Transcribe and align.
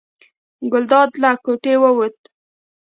ګلداد 0.71 1.11
له 1.21 1.31
کوټې 1.43 1.73
ووت. 1.81 2.17